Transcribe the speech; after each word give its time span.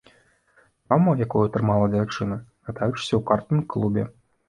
Траўма, 0.87 1.13
якую 1.27 1.43
атрымала 1.51 1.91
дзяўчына, 1.93 2.41
катаючыся 2.71 3.11
ў 3.15 3.21
картынг-клубе. 3.33 4.13